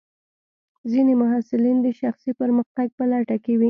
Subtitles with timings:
[0.91, 3.59] ځینې محصلین د شخصي پرمختګ په لټه کې وي.